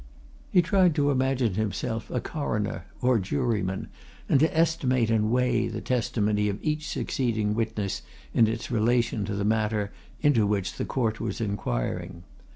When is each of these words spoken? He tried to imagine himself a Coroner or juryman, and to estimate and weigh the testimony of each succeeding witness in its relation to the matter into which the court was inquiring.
He 0.49 0.63
tried 0.63 0.95
to 0.95 1.11
imagine 1.11 1.53
himself 1.53 2.09
a 2.09 2.19
Coroner 2.19 2.85
or 3.03 3.19
juryman, 3.19 3.89
and 4.27 4.39
to 4.39 4.57
estimate 4.57 5.11
and 5.11 5.29
weigh 5.29 5.67
the 5.67 5.79
testimony 5.79 6.49
of 6.49 6.57
each 6.63 6.89
succeeding 6.89 7.53
witness 7.53 8.01
in 8.33 8.47
its 8.47 8.71
relation 8.71 9.25
to 9.25 9.35
the 9.35 9.45
matter 9.45 9.91
into 10.19 10.47
which 10.47 10.73
the 10.77 10.85
court 10.85 11.19
was 11.19 11.39
inquiring. 11.39 12.23